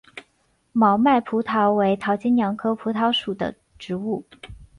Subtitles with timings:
[0.71, 4.25] 毛脉蒲桃为桃金娘科蒲桃属的植物。